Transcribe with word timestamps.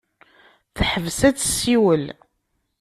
Teḥbes 0.75 1.19
ad 1.27 1.35
tessiwel. 1.37 2.05